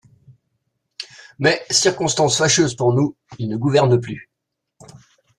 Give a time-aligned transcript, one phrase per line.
[1.37, 4.31] Mais, circonstance fâcheuse pour nous, il ne gouverne plus.